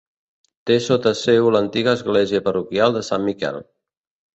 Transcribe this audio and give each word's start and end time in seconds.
Té 0.69 0.77
sota 0.85 1.13
seu 1.19 1.51
l'antiga 1.57 1.95
església 2.01 2.43
parroquial 2.49 3.01
de 3.01 3.09
Sant 3.13 3.33
Miquel. 3.33 3.65